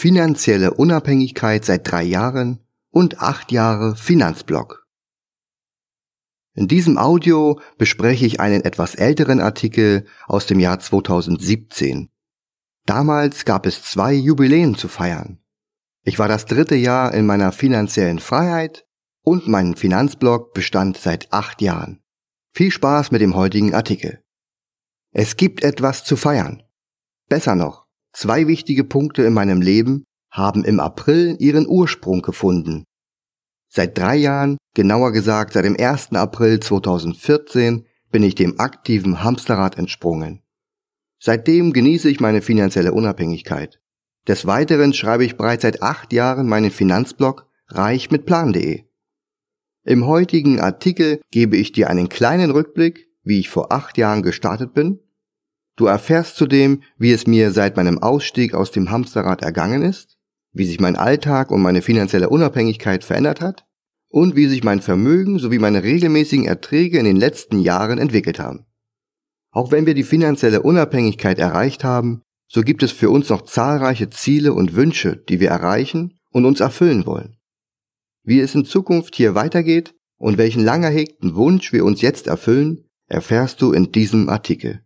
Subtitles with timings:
[0.00, 4.86] Finanzielle Unabhängigkeit seit drei Jahren und acht Jahre Finanzblog.
[6.54, 12.08] In diesem Audio bespreche ich einen etwas älteren Artikel aus dem Jahr 2017.
[12.86, 15.38] Damals gab es zwei Jubiläen zu feiern.
[16.02, 18.86] Ich war das dritte Jahr in meiner finanziellen Freiheit
[19.22, 22.02] und mein Finanzblog bestand seit acht Jahren.
[22.54, 24.24] Viel Spaß mit dem heutigen Artikel.
[25.12, 26.62] Es gibt etwas zu feiern.
[27.28, 32.84] Besser noch, Zwei wichtige Punkte in meinem Leben haben im April ihren Ursprung gefunden.
[33.68, 36.12] Seit drei Jahren, genauer gesagt seit dem 1.
[36.12, 40.42] April 2014, bin ich dem aktiven Hamsterrad entsprungen.
[41.20, 43.80] Seitdem genieße ich meine finanzielle Unabhängigkeit.
[44.26, 48.84] Des Weiteren schreibe ich bereits seit acht Jahren meinen Finanzblog reich mit plan.de.
[49.84, 54.74] Im heutigen Artikel gebe ich dir einen kleinen Rückblick, wie ich vor acht Jahren gestartet
[54.74, 55.00] bin
[55.80, 60.18] Du erfährst zudem, wie es mir seit meinem Ausstieg aus dem Hamsterrad ergangen ist,
[60.52, 63.64] wie sich mein Alltag und meine finanzielle Unabhängigkeit verändert hat
[64.10, 68.66] und wie sich mein Vermögen sowie meine regelmäßigen Erträge in den letzten Jahren entwickelt haben.
[69.52, 74.10] Auch wenn wir die finanzielle Unabhängigkeit erreicht haben, so gibt es für uns noch zahlreiche
[74.10, 77.38] Ziele und Wünsche, die wir erreichen und uns erfüllen wollen.
[78.22, 82.84] Wie es in Zukunft hier weitergeht und welchen lang erhegten Wunsch wir uns jetzt erfüllen,
[83.06, 84.82] erfährst du in diesem Artikel.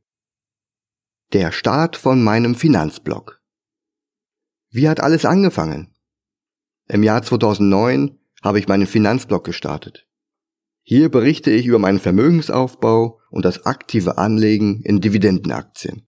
[1.35, 3.41] Der Start von meinem Finanzblog.
[4.71, 5.93] Wie hat alles angefangen?
[6.87, 10.07] Im Jahr 2009 habe ich meinen Finanzblog gestartet.
[10.85, 16.07] Hier berichte ich über meinen Vermögensaufbau und das aktive Anlegen in Dividendenaktien.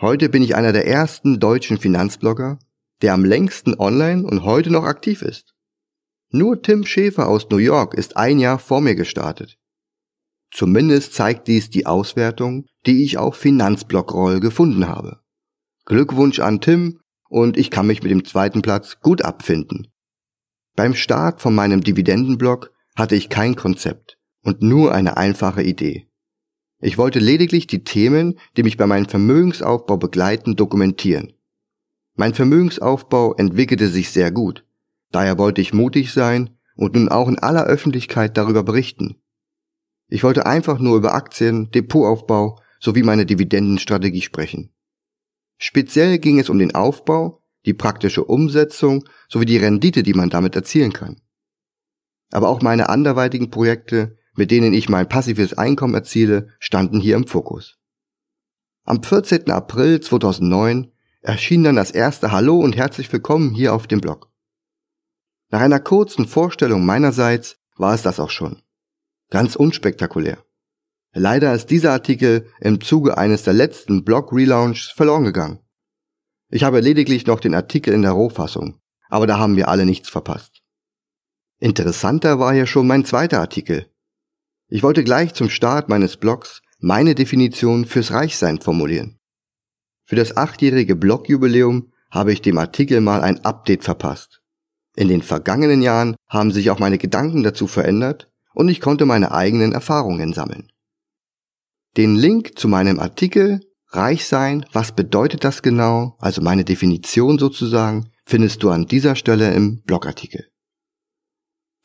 [0.00, 2.58] Heute bin ich einer der ersten deutschen Finanzblogger,
[3.02, 5.54] der am längsten online und heute noch aktiv ist.
[6.30, 9.59] Nur Tim Schäfer aus New York ist ein Jahr vor mir gestartet.
[10.50, 15.20] Zumindest zeigt dies die Auswertung, die ich auf Finanzblockroll gefunden habe.
[15.84, 19.88] Glückwunsch an Tim und ich kann mich mit dem zweiten Platz gut abfinden.
[20.76, 26.06] Beim Start von meinem Dividendenblock hatte ich kein Konzept und nur eine einfache Idee.
[26.80, 31.32] Ich wollte lediglich die Themen, die mich bei meinem Vermögensaufbau begleiten, dokumentieren.
[32.16, 34.64] Mein Vermögensaufbau entwickelte sich sehr gut.
[35.12, 39.19] Daher wollte ich mutig sein und nun auch in aller Öffentlichkeit darüber berichten.
[40.12, 44.74] Ich wollte einfach nur über Aktien, Depotaufbau sowie meine Dividendenstrategie sprechen.
[45.56, 50.56] Speziell ging es um den Aufbau, die praktische Umsetzung sowie die Rendite, die man damit
[50.56, 51.20] erzielen kann.
[52.32, 57.28] Aber auch meine anderweitigen Projekte, mit denen ich mein passives Einkommen erziele, standen hier im
[57.28, 57.78] Fokus.
[58.84, 59.48] Am 14.
[59.50, 64.32] April 2009 erschien dann das erste Hallo und herzlich willkommen hier auf dem Blog.
[65.50, 68.62] Nach einer kurzen Vorstellung meinerseits war es das auch schon.
[69.30, 70.44] Ganz unspektakulär.
[71.12, 75.60] Leider ist dieser Artikel im Zuge eines der letzten Blog-Relaunchs verloren gegangen.
[76.50, 80.08] Ich habe lediglich noch den Artikel in der Rohfassung, aber da haben wir alle nichts
[80.08, 80.62] verpasst.
[81.60, 83.86] Interessanter war ja schon mein zweiter Artikel.
[84.68, 89.20] Ich wollte gleich zum Start meines Blogs meine Definition fürs Reichsein formulieren.
[90.06, 94.42] Für das achtjährige Blogjubiläum habe ich dem Artikel mal ein Update verpasst.
[94.96, 99.32] In den vergangenen Jahren haben sich auch meine Gedanken dazu verändert und ich konnte meine
[99.32, 100.70] eigenen Erfahrungen sammeln.
[101.96, 103.60] Den Link zu meinem Artikel
[103.92, 109.52] Reich sein, was bedeutet das genau, also meine Definition sozusagen, findest du an dieser Stelle
[109.52, 110.48] im Blogartikel.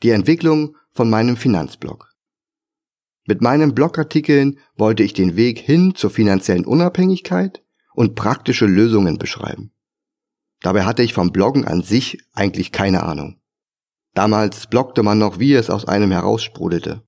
[0.04, 2.12] Die Entwicklung von meinem Finanzblog.
[3.26, 9.72] Mit meinen Blogartikeln wollte ich den Weg hin zur finanziellen Unabhängigkeit und praktische Lösungen beschreiben.
[10.60, 13.40] Dabei hatte ich vom Bloggen an sich eigentlich keine Ahnung.
[14.16, 17.02] Damals blockte man noch, wie es aus einem heraussprudelte.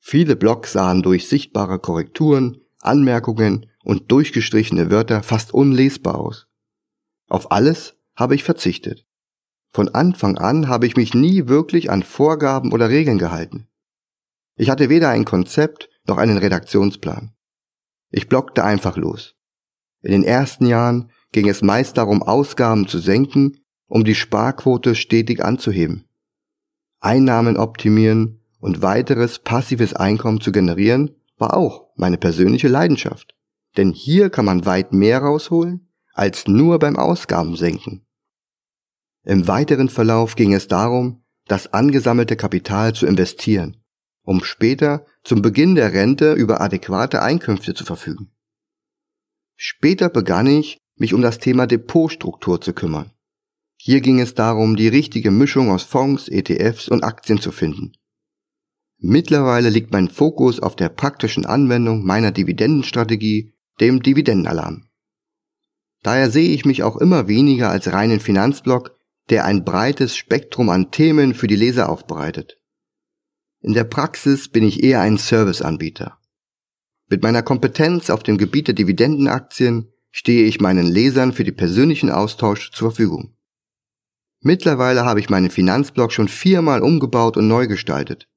[0.00, 6.48] Viele Blogs sahen durch sichtbare Korrekturen, Anmerkungen und durchgestrichene Wörter fast unlesbar aus.
[7.28, 9.06] Auf alles habe ich verzichtet.
[9.70, 13.68] Von Anfang an habe ich mich nie wirklich an Vorgaben oder Regeln gehalten.
[14.56, 17.32] Ich hatte weder ein Konzept noch einen Redaktionsplan.
[18.10, 19.36] Ich blockte einfach los.
[20.02, 25.44] In den ersten Jahren ging es meist darum, Ausgaben zu senken, um die Sparquote stetig
[25.44, 26.07] anzuheben.
[27.00, 33.34] Einnahmen optimieren und weiteres passives Einkommen zu generieren, war auch meine persönliche Leidenschaft.
[33.76, 38.04] Denn hier kann man weit mehr rausholen, als nur beim Ausgaben senken.
[39.24, 43.76] Im weiteren Verlauf ging es darum, das angesammelte Kapital zu investieren,
[44.22, 48.32] um später zum Beginn der Rente über adäquate Einkünfte zu verfügen.
[49.54, 53.12] Später begann ich, mich um das Thema Depotstruktur zu kümmern.
[53.80, 57.92] Hier ging es darum, die richtige Mischung aus Fonds, ETFs und Aktien zu finden.
[58.98, 64.88] Mittlerweile liegt mein Fokus auf der praktischen Anwendung meiner Dividendenstrategie, dem Dividendenalarm.
[66.02, 68.96] Daher sehe ich mich auch immer weniger als reinen Finanzblog,
[69.30, 72.60] der ein breites Spektrum an Themen für die Leser aufbereitet.
[73.60, 76.18] In der Praxis bin ich eher ein Serviceanbieter.
[77.08, 82.10] Mit meiner Kompetenz auf dem Gebiet der Dividendenaktien stehe ich meinen Lesern für den persönlichen
[82.10, 83.37] Austausch zur Verfügung.
[84.40, 88.28] Mittlerweile habe ich meinen Finanzblog schon viermal umgebaut und neu gestaltet.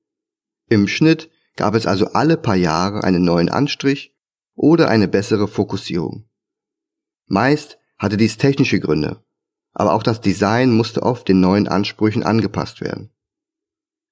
[0.67, 4.15] Im Schnitt gab es also alle paar Jahre einen neuen Anstrich
[4.55, 6.25] oder eine bessere Fokussierung.
[7.27, 9.23] Meist hatte dies technische Gründe,
[9.73, 13.11] aber auch das Design musste oft den neuen Ansprüchen angepasst werden.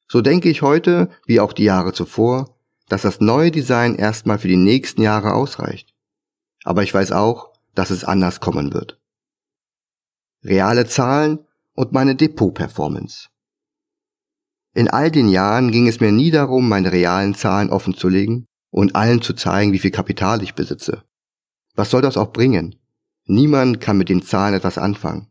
[0.07, 2.55] So denke ich heute, wie auch die Jahre zuvor,
[2.87, 5.93] dass das neue Design erstmal für die nächsten Jahre ausreicht.
[6.63, 8.99] Aber ich weiß auch, dass es anders kommen wird.
[10.43, 11.45] Reale Zahlen
[11.79, 13.29] und meine Depot-Performance.
[14.75, 19.21] In all den Jahren ging es mir nie darum, meine realen Zahlen offenzulegen und allen
[19.21, 21.03] zu zeigen, wie viel Kapital ich besitze.
[21.75, 22.75] Was soll das auch bringen?
[23.27, 25.29] Niemand kann mit den Zahlen etwas anfangen.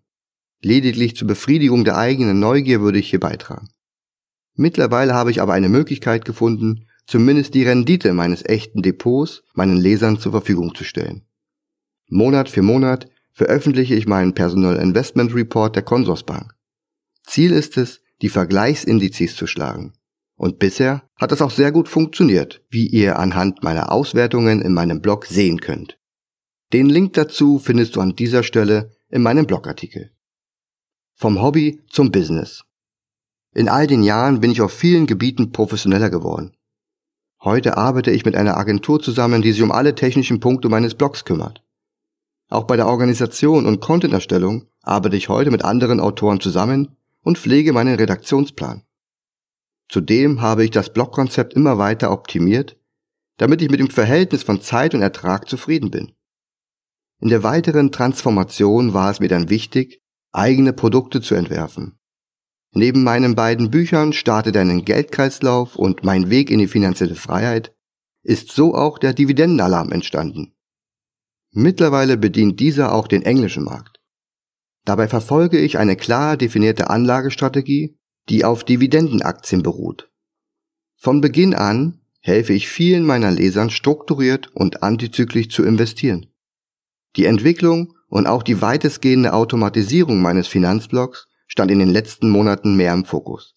[0.62, 3.68] Lediglich zur Befriedigung der eigenen Neugier würde ich hier beitragen.
[4.54, 10.18] Mittlerweile habe ich aber eine Möglichkeit gefunden, zumindest die Rendite meines echten Depots meinen Lesern
[10.18, 11.26] zur Verfügung zu stellen.
[12.08, 13.06] Monat für Monat
[13.38, 16.56] veröffentliche ich meinen Personal Investment Report der Consorsbank.
[17.24, 19.92] Ziel ist es, die Vergleichsindizes zu schlagen.
[20.34, 25.00] Und bisher hat das auch sehr gut funktioniert, wie ihr anhand meiner Auswertungen in meinem
[25.00, 26.00] Blog sehen könnt.
[26.72, 30.10] Den Link dazu findest du an dieser Stelle in meinem Blogartikel.
[31.14, 32.64] Vom Hobby zum Business.
[33.54, 36.56] In all den Jahren bin ich auf vielen Gebieten professioneller geworden.
[37.44, 41.24] Heute arbeite ich mit einer Agentur zusammen, die sich um alle technischen Punkte meines Blogs
[41.24, 41.62] kümmert.
[42.48, 47.72] Auch bei der Organisation und Content-Erstellung arbeite ich heute mit anderen Autoren zusammen und pflege
[47.72, 48.84] meinen Redaktionsplan.
[49.88, 52.78] Zudem habe ich das Blogkonzept immer weiter optimiert,
[53.36, 56.12] damit ich mit dem Verhältnis von Zeit und Ertrag zufrieden bin.
[57.20, 60.02] In der weiteren Transformation war es mir dann wichtig,
[60.32, 61.98] eigene Produkte zu entwerfen.
[62.72, 67.74] Neben meinen beiden Büchern Starte deinen Geldkreislauf und Mein Weg in die finanzielle Freiheit
[68.22, 70.54] ist so auch der Dividendenalarm entstanden.
[71.52, 74.00] Mittlerweile bedient dieser auch den englischen Markt.
[74.84, 77.98] Dabei verfolge ich eine klar definierte Anlagestrategie,
[78.28, 80.10] die auf Dividendenaktien beruht.
[80.96, 86.26] Von Beginn an helfe ich vielen meiner Lesern strukturiert und antizyklisch zu investieren.
[87.16, 92.92] Die Entwicklung und auch die weitestgehende Automatisierung meines Finanzblocks stand in den letzten Monaten mehr
[92.92, 93.54] im Fokus.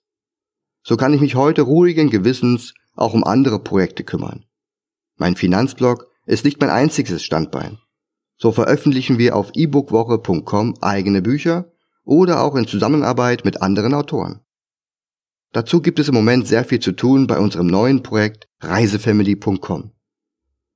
[0.83, 4.45] So kann ich mich heute ruhigen Gewissens auch um andere Projekte kümmern.
[5.17, 7.79] Mein Finanzblog ist nicht mein einziges Standbein.
[8.41, 11.71] So veröffentlichen wir auf ebookwoche.com eigene Bücher
[12.03, 14.39] oder auch in Zusammenarbeit mit anderen Autoren.
[15.51, 19.91] Dazu gibt es im Moment sehr viel zu tun bei unserem neuen Projekt reisefamily.com.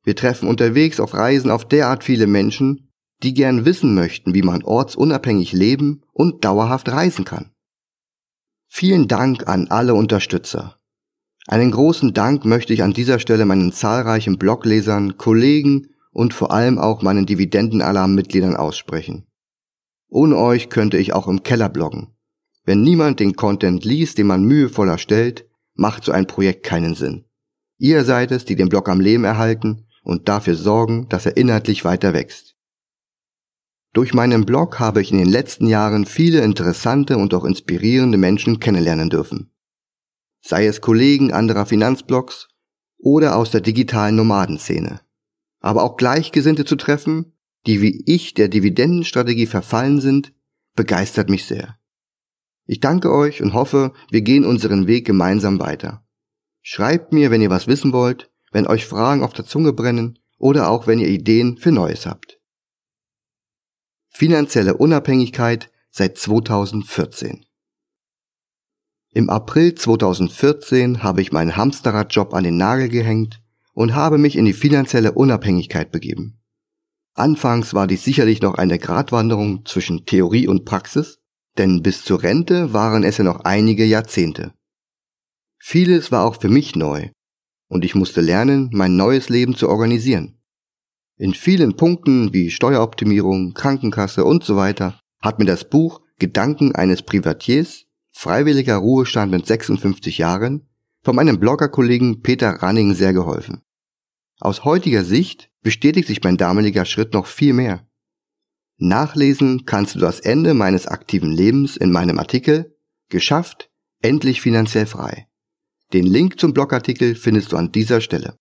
[0.04, 2.92] Wir treffen unterwegs auf Reisen auf derart viele Menschen,
[3.24, 7.50] die gern wissen möchten, wie man ortsunabhängig leben und dauerhaft reisen kann.
[8.68, 10.78] Vielen Dank an alle Unterstützer.
[11.48, 16.80] Einen großen Dank möchte ich an dieser Stelle meinen zahlreichen Bloglesern, Kollegen und vor allem
[16.80, 19.28] auch meinen Dividendenalarm-Mitgliedern aussprechen.
[20.08, 22.16] Ohne euch könnte ich auch im Keller bloggen.
[22.64, 27.26] Wenn niemand den Content liest, den man mühevoll erstellt, macht so ein Projekt keinen Sinn.
[27.78, 31.84] Ihr seid es, die den Blog am Leben erhalten und dafür sorgen, dass er inhaltlich
[31.84, 32.56] weiter wächst.
[33.92, 38.62] Durch meinen Blog habe ich in den letzten Jahren viele interessante und auch inspirierende Menschen
[38.62, 39.52] kennenlernen dürfen.
[40.42, 42.48] Sei es Kollegen anderer Finanzblogs
[42.98, 45.02] oder aus der digitalen Nomadenszene.
[45.66, 47.34] Aber auch Gleichgesinnte zu treffen,
[47.66, 50.32] die wie ich der Dividendenstrategie verfallen sind,
[50.76, 51.80] begeistert mich sehr.
[52.68, 56.06] Ich danke euch und hoffe, wir gehen unseren Weg gemeinsam weiter.
[56.62, 60.70] Schreibt mir, wenn ihr was wissen wollt, wenn euch Fragen auf der Zunge brennen oder
[60.70, 62.40] auch wenn ihr Ideen für Neues habt.
[64.08, 67.44] Finanzielle Unabhängigkeit seit 2014.
[69.14, 73.42] Im April 2014 habe ich meinen Hamsterradjob an den Nagel gehängt
[73.76, 76.40] und habe mich in die finanzielle Unabhängigkeit begeben.
[77.14, 81.20] Anfangs war dies sicherlich noch eine Gratwanderung zwischen Theorie und Praxis,
[81.58, 84.54] denn bis zur Rente waren es ja noch einige Jahrzehnte.
[85.60, 87.10] Vieles war auch für mich neu,
[87.68, 90.40] und ich musste lernen, mein neues Leben zu organisieren.
[91.18, 97.02] In vielen Punkten wie Steueroptimierung, Krankenkasse und so weiter hat mir das Buch Gedanken eines
[97.02, 100.68] Privatiers, freiwilliger Ruhestand mit 56 Jahren,
[101.04, 103.62] von meinem Bloggerkollegen Peter Ranning sehr geholfen.
[104.40, 107.88] Aus heutiger Sicht bestätigt sich mein damaliger Schritt noch viel mehr.
[108.78, 112.76] Nachlesen kannst du das Ende meines aktiven Lebens in meinem Artikel
[113.10, 113.70] Geschafft,
[114.02, 115.28] endlich finanziell frei.
[115.94, 118.38] Den Link zum Blogartikel findest du an dieser Stelle.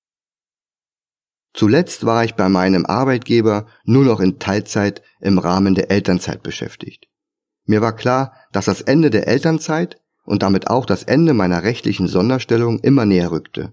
[1.53, 7.07] Zuletzt war ich bei meinem Arbeitgeber nur noch in Teilzeit im Rahmen der Elternzeit beschäftigt.
[7.67, 12.09] Mir war klar, dass das Ende der Elternzeit und damit auch das Ende meiner rechtlichen
[12.09, 13.73] Sonderstellung immer näher rückte.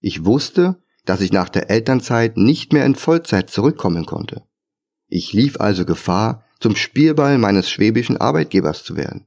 [0.00, 4.42] Ich wusste, dass ich nach der Elternzeit nicht mehr in Vollzeit zurückkommen konnte.
[5.08, 9.26] Ich lief also Gefahr, zum Spielball meines schwäbischen Arbeitgebers zu werden.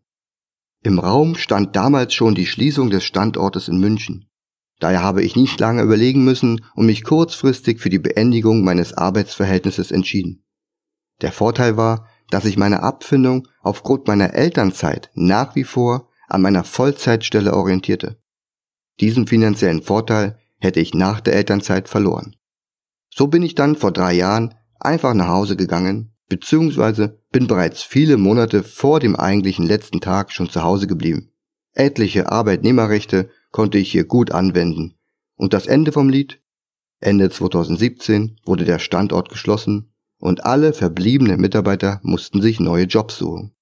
[0.84, 4.30] Im Raum stand damals schon die Schließung des Standortes in München.
[4.80, 9.92] Daher habe ich nicht lange überlegen müssen und mich kurzfristig für die Beendigung meines Arbeitsverhältnisses
[9.92, 10.44] entschieden.
[11.22, 16.64] Der Vorteil war, dass ich meine Abfindung aufgrund meiner Elternzeit nach wie vor an meiner
[16.64, 18.22] Vollzeitstelle orientierte.
[19.00, 22.36] Diesen finanziellen Vorteil hätte ich nach der Elternzeit verloren.
[23.14, 28.18] So bin ich dann vor drei Jahren einfach nach Hause gegangen, beziehungsweise bin bereits viele
[28.18, 31.32] Monate vor dem eigentlichen letzten Tag schon zu Hause geblieben.
[31.74, 34.96] Etliche Arbeitnehmerrechte konnte ich hier gut anwenden.
[35.36, 36.42] Und das Ende vom Lied?
[37.00, 43.56] Ende 2017 wurde der Standort geschlossen und alle verbliebenen Mitarbeiter mussten sich neue Jobs suchen.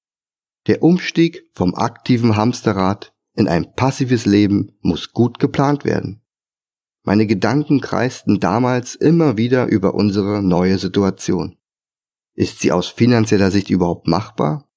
[0.67, 6.18] Der Umstieg vom aktiven Hamsterrad in ein passives Leben muss gut geplant werden.
[7.03, 11.57] Meine Gedanken kreisten damals immer wieder über unsere neue Situation.
[12.35, 14.69] Ist sie aus finanzieller Sicht überhaupt machbar?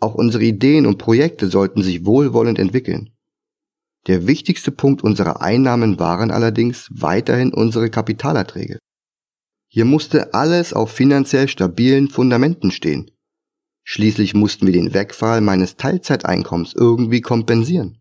[0.00, 3.10] Auch unsere Ideen und Projekte sollten sich wohlwollend entwickeln.
[4.06, 8.78] Der wichtigste Punkt unserer Einnahmen waren allerdings weiterhin unsere Kapitalerträge.
[9.68, 13.10] Hier musste alles auf finanziell stabilen Fundamenten stehen.
[13.82, 18.00] Schließlich mussten wir den Wegfall meines Teilzeiteinkommens irgendwie kompensieren.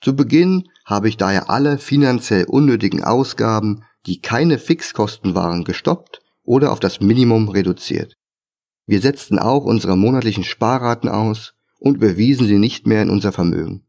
[0.00, 6.72] Zu Beginn habe ich daher alle finanziell unnötigen Ausgaben, die keine Fixkosten waren, gestoppt oder
[6.72, 8.16] auf das Minimum reduziert.
[8.86, 13.86] Wir setzten auch unsere monatlichen Sparraten aus und überwiesen sie nicht mehr in unser Vermögen.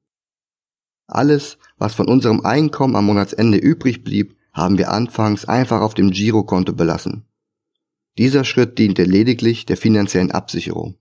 [1.08, 6.12] Alles, was von unserem Einkommen am Monatsende übrig blieb, haben wir anfangs einfach auf dem
[6.12, 7.26] Girokonto belassen.
[8.18, 10.96] Dieser Schritt diente lediglich der finanziellen Absicherung.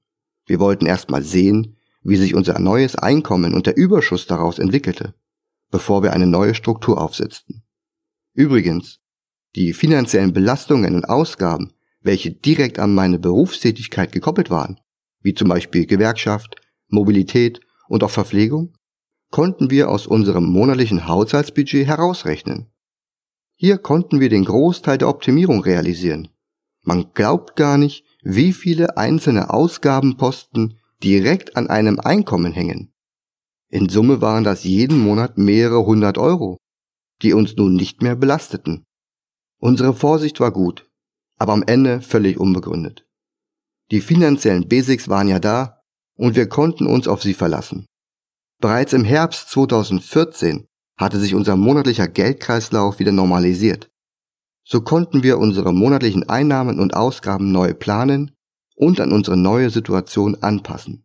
[0.47, 5.15] Wir wollten erstmal sehen, wie sich unser neues Einkommen und der Überschuss daraus entwickelte,
[5.75, 7.65] bevor wir eine neue Struktur aufsetzten.
[8.33, 9.01] Übrigens,
[9.57, 14.79] die finanziellen Belastungen und Ausgaben, welche direkt an meine Berufstätigkeit gekoppelt waren,
[15.21, 16.55] wie zum Beispiel Gewerkschaft,
[16.87, 18.77] Mobilität und auch Verpflegung,
[19.33, 22.71] konnten wir aus unserem monatlichen Haushaltsbudget herausrechnen.
[23.57, 26.29] Hier konnten wir den Großteil der Optimierung realisieren.
[26.83, 32.94] Man glaubt gar nicht, wie viele einzelne Ausgabenposten direkt an einem Einkommen hängen.
[33.75, 36.59] In Summe waren das jeden Monat mehrere hundert Euro,
[37.23, 38.85] die uns nun nicht mehr belasteten.
[39.61, 40.89] Unsere Vorsicht war gut,
[41.41, 43.05] aber am Ende völlig unbegründet.
[43.91, 45.81] Die finanziellen Basics waren ja da
[46.17, 47.85] und wir konnten uns auf sie verlassen.
[48.61, 53.91] Bereits im Herbst 2014 hatte sich unser monatlicher Geldkreislauf wieder normalisiert.
[54.65, 58.37] So konnten wir unsere monatlichen Einnahmen und Ausgaben neu planen
[58.77, 61.05] und an unsere neue Situation anpassen.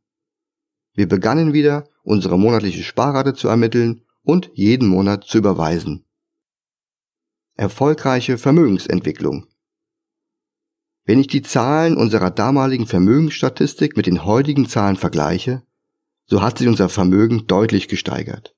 [0.93, 6.05] Wir begannen wieder, unsere monatliche Sparrate zu ermitteln und jeden Monat zu überweisen.
[7.55, 9.47] Erfolgreiche Vermögensentwicklung.
[11.05, 15.63] Wenn ich die Zahlen unserer damaligen Vermögensstatistik mit den heutigen Zahlen vergleiche,
[16.27, 18.55] so hat sich unser Vermögen deutlich gesteigert.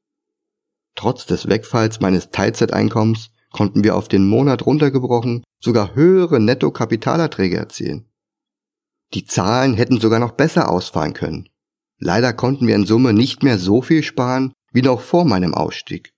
[0.96, 8.10] Trotz des Wegfalls meines Teilzeiteinkommens konnten wir auf den Monat runtergebrochen sogar höhere Nettokapitalerträge erzielen.
[9.14, 11.50] Die Zahlen hätten sogar noch besser ausfallen können.
[12.04, 16.14] Leider konnten wir in Summe nicht mehr so viel sparen wie noch vor meinem Ausstieg.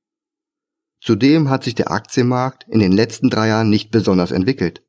[1.02, 4.82] Zudem hat sich der Aktienmarkt in den letzten drei Jahren nicht besonders entwickelt.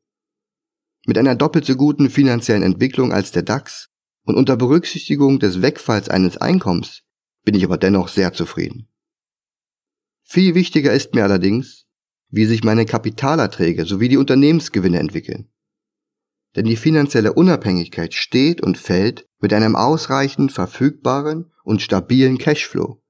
[1.04, 3.88] Mit einer doppelt so guten finanziellen Entwicklung als der DAX
[4.24, 7.02] und unter Berücksichtigung des Wegfalls eines Einkommens
[7.44, 8.88] bin ich aber dennoch sehr zufrieden.
[10.22, 11.86] Viel wichtiger ist mir allerdings,
[12.28, 15.50] wie sich meine Kapitalerträge sowie die Unternehmensgewinne entwickeln.
[16.54, 23.02] Denn die finanzielle Unabhängigkeit steht und fällt mit einem ausreichend verfügbaren und stabilen Cashflow.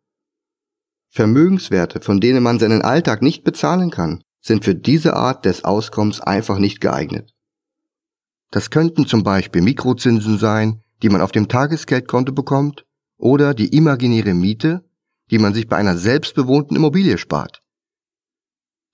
[1.08, 6.20] Vermögenswerte, von denen man seinen Alltag nicht bezahlen kann, sind für diese Art des Auskommens
[6.20, 7.32] einfach nicht geeignet.
[8.50, 12.84] Das könnten zum Beispiel Mikrozinsen sein, die man auf dem Tagesgeldkonto bekommt,
[13.16, 14.84] oder die imaginäre Miete,
[15.30, 17.62] die man sich bei einer selbstbewohnten Immobilie spart.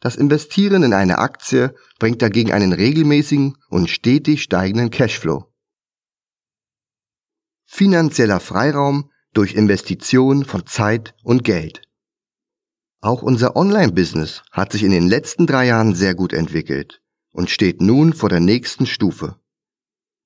[0.00, 5.49] Das Investieren in eine Aktie bringt dagegen einen regelmäßigen und stetig steigenden Cashflow.
[7.72, 11.82] Finanzieller Freiraum durch Investition von Zeit und Geld.
[13.00, 17.00] Auch unser Online-Business hat sich in den letzten drei Jahren sehr gut entwickelt
[17.30, 19.36] und steht nun vor der nächsten Stufe.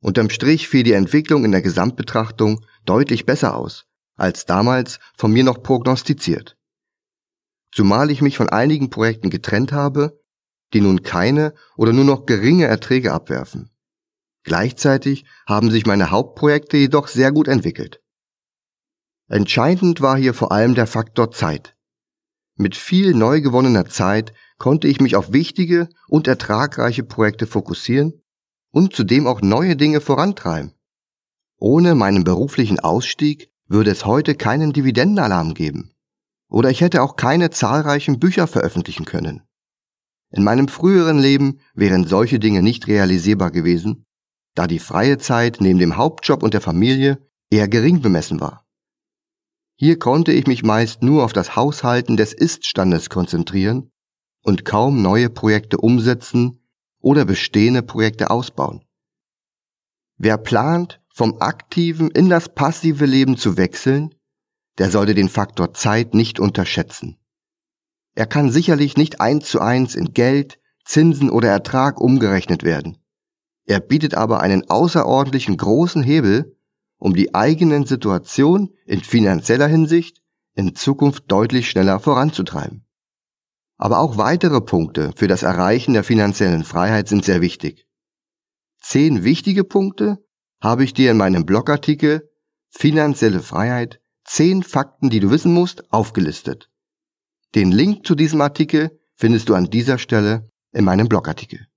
[0.00, 3.84] Unterm Strich fiel die Entwicklung in der Gesamtbetrachtung deutlich besser aus,
[4.16, 6.56] als damals von mir noch prognostiziert.
[7.72, 10.18] Zumal ich mich von einigen Projekten getrennt habe,
[10.72, 13.70] die nun keine oder nur noch geringe Erträge abwerfen.
[14.44, 18.00] Gleichzeitig haben sich meine Hauptprojekte jedoch sehr gut entwickelt.
[19.28, 21.74] Entscheidend war hier vor allem der Faktor Zeit.
[22.56, 28.22] Mit viel neu gewonnener Zeit konnte ich mich auf wichtige und ertragreiche Projekte fokussieren
[28.70, 30.72] und zudem auch neue Dinge vorantreiben.
[31.58, 35.92] Ohne meinen beruflichen Ausstieg würde es heute keinen Dividendenalarm geben.
[36.48, 39.42] Oder ich hätte auch keine zahlreichen Bücher veröffentlichen können.
[40.30, 44.03] In meinem früheren Leben wären solche Dinge nicht realisierbar gewesen,
[44.54, 47.18] da die freie Zeit neben dem Hauptjob und der Familie
[47.50, 48.66] eher gering bemessen war.
[49.76, 53.90] Hier konnte ich mich meist nur auf das Haushalten des Iststandes konzentrieren
[54.42, 56.60] und kaum neue Projekte umsetzen
[57.00, 58.84] oder bestehende Projekte ausbauen.
[60.16, 64.14] Wer plant, vom aktiven in das passive Leben zu wechseln,
[64.78, 67.18] der sollte den Faktor Zeit nicht unterschätzen.
[68.14, 72.98] Er kann sicherlich nicht eins zu eins in Geld, Zinsen oder Ertrag umgerechnet werden.
[73.66, 76.56] Er bietet aber einen außerordentlichen großen Hebel,
[76.98, 80.22] um die eigenen Situation in finanzieller Hinsicht
[80.54, 82.86] in Zukunft deutlich schneller voranzutreiben.
[83.76, 87.86] Aber auch weitere Punkte für das Erreichen der finanziellen Freiheit sind sehr wichtig.
[88.80, 90.24] Zehn wichtige Punkte
[90.60, 92.30] habe ich dir in meinem Blogartikel
[92.70, 96.70] Finanzielle Freiheit Zehn Fakten, die du wissen musst, aufgelistet.
[97.54, 101.68] Den Link zu diesem Artikel findest du an dieser Stelle in meinem Blogartikel.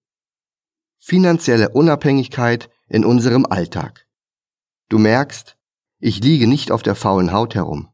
[1.09, 4.09] Finanzielle Unabhängigkeit in unserem Alltag.
[4.89, 5.55] Du merkst,
[5.99, 7.87] ich liege nicht auf der faulen Haut herum.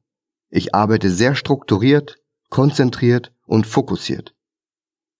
[0.50, 2.18] Ich arbeite sehr strukturiert,
[2.50, 4.34] konzentriert und fokussiert.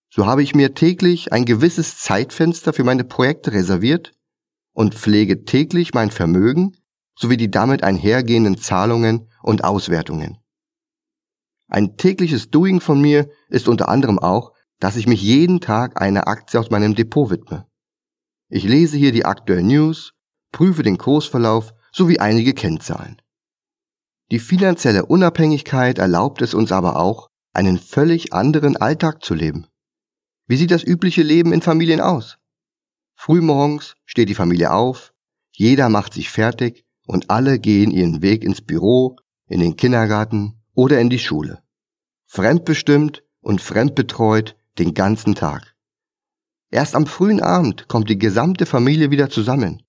[0.10, 4.12] So habe ich mir täglich ein gewisses Zeitfenster für meine Projekte reserviert
[4.72, 6.76] und pflege täglich mein Vermögen
[7.14, 10.40] sowie die damit einhergehenden Zahlungen und Auswertungen.
[11.68, 16.28] Ein tägliches Doing von mir ist unter anderem auch, dass ich mich jeden Tag einer
[16.28, 17.68] Aktie aus meinem Depot widme.
[18.56, 20.14] Ich lese hier die aktuellen News,
[20.52, 23.20] prüfe den Kursverlauf sowie einige Kennzahlen.
[24.30, 29.66] Die finanzielle Unabhängigkeit erlaubt es uns aber auch, einen völlig anderen Alltag zu leben.
[30.46, 32.38] Wie sieht das übliche Leben in Familien aus?
[33.16, 35.16] Frühmorgens steht die Familie auf,
[35.52, 39.16] jeder macht sich fertig und alle gehen ihren Weg ins Büro,
[39.48, 41.64] in den Kindergarten oder in die Schule.
[42.28, 45.73] Fremdbestimmt und fremdbetreut den ganzen Tag.
[46.74, 49.84] Erst am frühen Abend kommt die gesamte Familie wieder zusammen.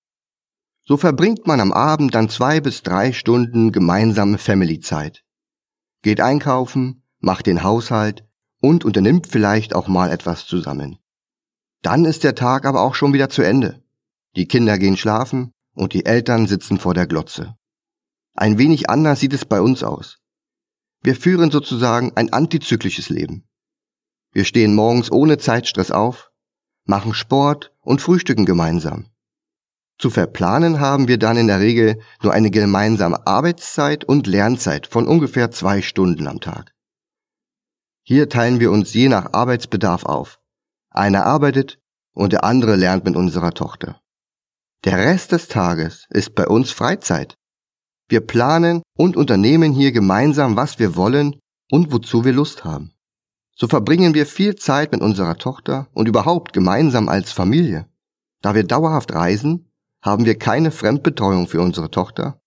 [0.85, 5.25] So verbringt man am Abend dann zwei bis drei Stunden gemeinsame Family-Zeit.
[6.03, 8.29] Geht einkaufen, macht den Haushalt
[8.61, 10.99] und unternimmt vielleicht auch mal etwas zusammen.
[11.81, 13.83] Dann ist der Tag aber auch schon wieder zu Ende.
[14.37, 17.57] Die Kinder gehen schlafen und die Eltern sitzen vor der Glotze.
[18.35, 20.18] Ein wenig anders sieht es bei uns aus.
[21.03, 23.49] Wir führen sozusagen ein antizyklisches Leben.
[24.33, 26.31] Wir stehen morgens ohne Zeitstress auf,
[26.85, 29.07] machen Sport und frühstücken gemeinsam.
[29.99, 35.07] Zu verplanen haben wir dann in der Regel nur eine gemeinsame Arbeitszeit und Lernzeit von
[35.07, 36.73] ungefähr zwei Stunden am Tag.
[38.03, 40.40] Hier teilen wir uns je nach Arbeitsbedarf auf.
[40.90, 41.79] Einer arbeitet
[42.12, 44.01] und der andere lernt mit unserer Tochter.
[44.85, 47.37] Der Rest des Tages ist bei uns Freizeit.
[48.09, 52.93] Wir planen und unternehmen hier gemeinsam, was wir wollen und wozu wir Lust haben.
[53.55, 57.87] So verbringen wir viel Zeit mit unserer Tochter und überhaupt gemeinsam als Familie.
[58.40, 59.71] Da wir dauerhaft reisen,
[60.03, 62.40] haben wir keine Fremdbetreuung für unsere Tochter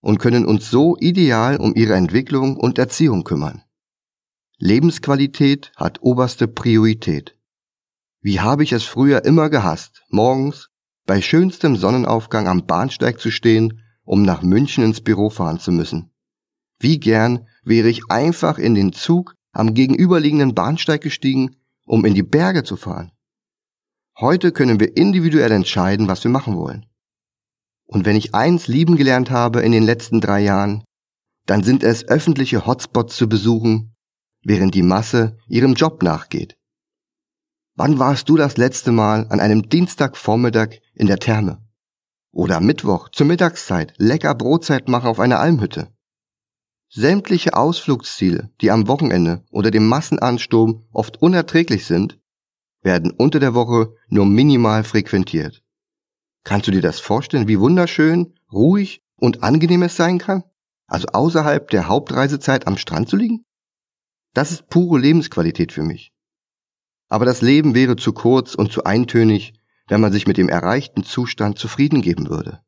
[0.00, 3.62] und können uns so ideal um ihre Entwicklung und Erziehung kümmern.
[4.58, 7.36] Lebensqualität hat oberste Priorität.
[8.20, 10.68] Wie habe ich es früher immer gehasst, morgens
[11.06, 16.12] bei schönstem Sonnenaufgang am Bahnsteig zu stehen, um nach München ins Büro fahren zu müssen.
[16.78, 22.22] Wie gern wäre ich einfach in den Zug am gegenüberliegenden Bahnsteig gestiegen, um in die
[22.22, 23.12] Berge zu fahren.
[24.18, 26.86] Heute können wir individuell entscheiden, was wir machen wollen.
[27.86, 30.84] Und wenn ich eins lieben gelernt habe in den letzten drei Jahren,
[31.46, 33.94] dann sind es öffentliche Hotspots zu besuchen,
[34.42, 36.56] während die Masse ihrem Job nachgeht.
[37.74, 41.58] Wann warst du das letzte Mal an einem Dienstagvormittag in der Therme?
[42.30, 45.91] Oder Mittwoch zur Mittagszeit lecker Brotzeit machen auf einer Almhütte?
[46.94, 52.18] Sämtliche Ausflugsziele, die am Wochenende unter dem Massenansturm oft unerträglich sind,
[52.82, 55.62] werden unter der Woche nur minimal frequentiert.
[56.44, 60.44] Kannst du dir das vorstellen, wie wunderschön, ruhig und angenehm es sein kann?
[60.86, 63.46] Also außerhalb der Hauptreisezeit am Strand zu liegen?
[64.34, 66.12] Das ist pure Lebensqualität für mich.
[67.08, 69.54] Aber das Leben wäre zu kurz und zu eintönig,
[69.88, 72.60] wenn man sich mit dem erreichten Zustand zufrieden geben würde.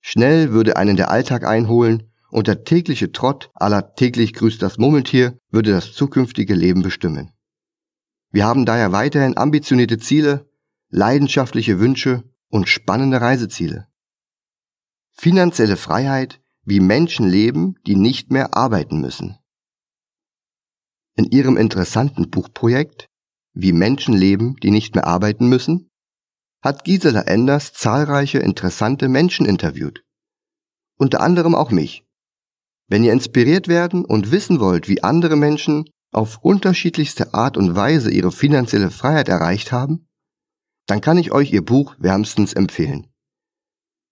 [0.00, 5.38] Schnell würde einen der Alltag einholen und der tägliche Trott aller täglich grüßt das Murmeltier
[5.50, 7.30] würde das zukünftige Leben bestimmen.
[8.32, 10.50] Wir haben daher weiterhin ambitionierte Ziele,
[10.88, 13.86] leidenschaftliche Wünsche und spannende Reiseziele.
[15.12, 19.38] Finanzielle Freiheit, wie Menschen leben, die nicht mehr arbeiten müssen.
[21.14, 23.06] In ihrem interessanten Buchprojekt
[23.52, 25.88] Wie Menschen leben, die nicht mehr arbeiten müssen,
[26.60, 30.02] hat Gisela Enders zahlreiche interessante Menschen interviewt.
[30.96, 32.03] Unter anderem auch mich.
[32.94, 38.08] Wenn ihr inspiriert werden und wissen wollt, wie andere Menschen auf unterschiedlichste Art und Weise
[38.08, 40.06] ihre finanzielle Freiheit erreicht haben,
[40.86, 43.08] dann kann ich euch ihr Buch wärmstens empfehlen.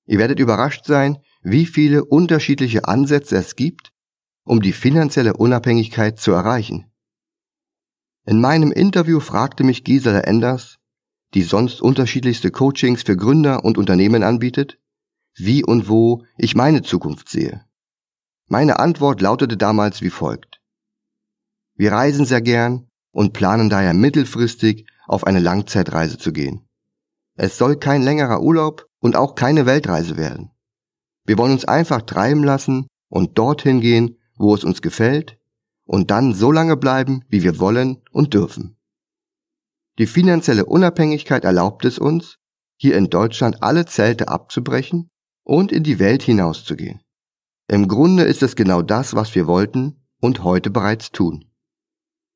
[0.05, 3.93] Ihr werdet überrascht sein, wie viele unterschiedliche Ansätze es gibt,
[4.43, 6.91] um die finanzielle Unabhängigkeit zu erreichen.
[8.27, 10.79] In meinem Interview fragte mich Gisela Enders,
[11.35, 14.81] die sonst unterschiedlichste Coachings für Gründer und Unternehmen anbietet,
[15.37, 17.65] wie und wo ich meine Zukunft sehe.
[18.49, 20.61] Meine Antwort lautete damals wie folgt.
[21.75, 26.69] Wir reisen sehr gern und planen daher mittelfristig auf eine Langzeitreise zu gehen.
[27.35, 30.51] Es soll kein längerer Urlaub und auch keine Weltreise werden.
[31.25, 35.39] Wir wollen uns einfach treiben lassen und dorthin gehen, wo es uns gefällt
[35.85, 38.77] und dann so lange bleiben, wie wir wollen und dürfen.
[39.99, 42.39] Die finanzielle Unabhängigkeit erlaubt es uns,
[42.77, 45.11] hier in Deutschland alle Zelte abzubrechen
[45.45, 47.01] und in die Welt hinauszugehen.
[47.73, 51.47] Im Grunde ist es genau das, was wir wollten und heute bereits tun.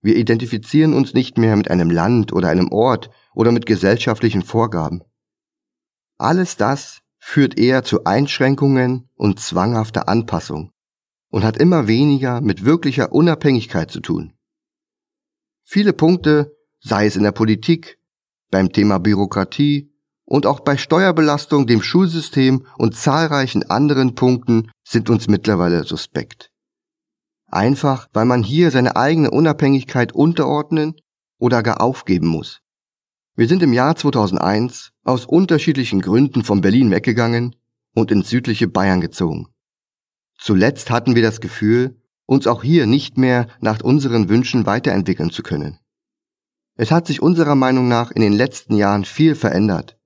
[0.01, 5.03] Wir identifizieren uns nicht mehr mit einem Land oder einem Ort oder mit gesellschaftlichen Vorgaben.
[6.17, 10.73] Alles das führt eher zu Einschränkungen und zwanghafter Anpassung
[11.29, 14.33] und hat immer weniger mit wirklicher Unabhängigkeit zu tun.
[15.65, 17.99] Viele Punkte, sei es in der Politik,
[18.51, 19.93] beim Thema Bürokratie
[20.27, 26.51] und auch bei Steuerbelastung, dem Schulsystem und zahlreichen anderen Punkten sind uns mittlerweile suspekt.
[27.47, 30.97] Einfach, weil man hier seine eigene Unabhängigkeit unterordnen
[31.39, 32.61] oder gar aufgeben muss.
[33.37, 37.55] Wir sind im Jahr 2001 aus unterschiedlichen Gründen von Berlin weggegangen
[37.95, 39.47] und ins südliche Bayern gezogen.
[40.37, 45.43] Zuletzt hatten wir das Gefühl, uns auch hier nicht mehr nach unseren Wünschen weiterentwickeln zu
[45.43, 45.79] können.
[46.75, 49.97] Es hat sich unserer Meinung nach in den letzten Jahren viel verändert,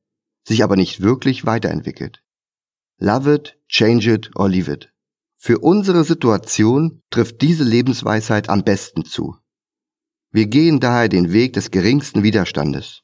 [0.46, 2.22] sich aber nicht wirklich weiterentwickelt.
[2.98, 4.92] Love it, change it or leave it.
[5.36, 9.36] Für unsere Situation trifft diese Lebensweisheit am besten zu.
[10.30, 13.02] Wir gehen daher den Weg des geringsten Widerstandes,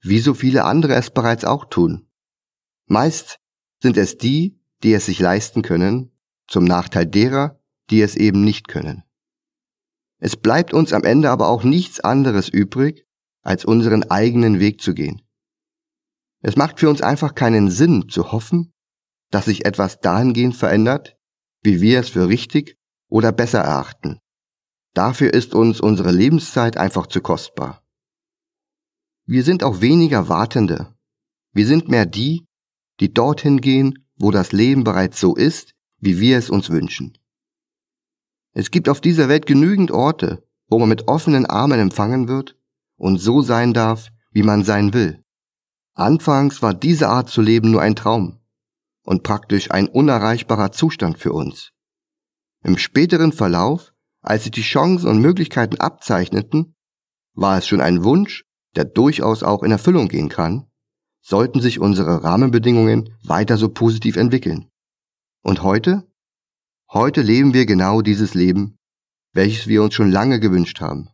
[0.00, 2.08] wie so viele andere es bereits auch tun.
[2.86, 3.40] Meist
[3.82, 6.12] sind es die, die es sich leisten können,
[6.46, 7.60] zum Nachteil derer,
[7.90, 9.02] die es eben nicht können.
[10.18, 13.04] Es bleibt uns am Ende aber auch nichts anderes übrig,
[13.42, 15.22] als unseren eigenen Weg zu gehen.
[16.46, 18.74] Es macht für uns einfach keinen Sinn zu hoffen,
[19.30, 21.16] dass sich etwas dahingehend verändert,
[21.62, 22.76] wie wir es für richtig
[23.08, 24.18] oder besser erachten.
[24.92, 27.82] Dafür ist uns unsere Lebenszeit einfach zu kostbar.
[29.24, 30.94] Wir sind auch weniger Wartende.
[31.54, 32.44] Wir sind mehr die,
[33.00, 37.16] die dorthin gehen, wo das Leben bereits so ist, wie wir es uns wünschen.
[38.52, 42.54] Es gibt auf dieser Welt genügend Orte, wo man mit offenen Armen empfangen wird
[42.96, 45.23] und so sein darf, wie man sein will.
[45.94, 48.40] Anfangs war diese Art zu leben nur ein Traum
[49.04, 51.70] und praktisch ein unerreichbarer Zustand für uns.
[52.64, 56.74] Im späteren Verlauf, als sich die Chancen und Möglichkeiten abzeichneten,
[57.34, 60.66] war es schon ein Wunsch, der durchaus auch in Erfüllung gehen kann,
[61.20, 64.70] sollten sich unsere Rahmenbedingungen weiter so positiv entwickeln.
[65.42, 66.10] Und heute?
[66.92, 68.76] Heute leben wir genau dieses Leben,
[69.32, 71.08] welches wir uns schon lange gewünscht haben.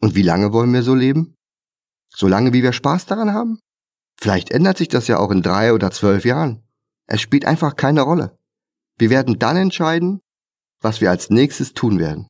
[0.00, 1.34] Und wie lange wollen wir so leben?
[2.08, 3.58] So lange, wie wir Spaß daran haben?
[4.16, 6.62] Vielleicht ändert sich das ja auch in drei oder zwölf Jahren.
[7.06, 8.38] Es spielt einfach keine Rolle.
[8.96, 10.20] Wir werden dann entscheiden,
[10.80, 12.28] was wir als nächstes tun werden.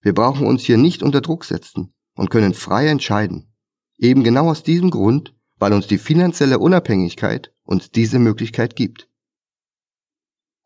[0.00, 3.54] Wir brauchen uns hier nicht unter Druck setzen und können frei entscheiden.
[3.96, 9.08] Eben genau aus diesem Grund, weil uns die finanzielle Unabhängigkeit uns diese Möglichkeit gibt.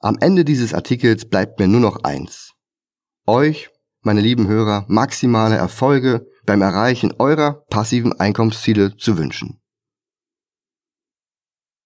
[0.01, 2.55] Am Ende dieses Artikels bleibt mir nur noch eins.
[3.27, 3.71] Euch,
[4.03, 9.61] meine lieben Hörer, maximale Erfolge beim Erreichen eurer passiven Einkommensziele zu wünschen.